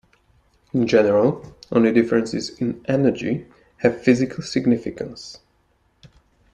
[0.73, 3.45] In general, only differences in energy
[3.83, 5.37] have physical significance.